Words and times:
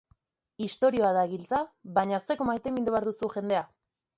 Istorioa 0.67 1.11
da 1.17 1.25
giltza, 1.35 1.59
baina 1.99 2.21
zeuk 2.25 2.43
maitemindu 2.51 2.95
behar 2.97 3.09
duzu 3.11 3.31
jendea. 3.37 3.63